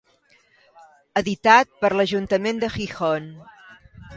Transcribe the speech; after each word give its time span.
Editat 1.21 1.77
per 1.83 1.91
l'Ajuntament 1.99 2.65
de 2.65 2.73
Gijón. 2.79 3.29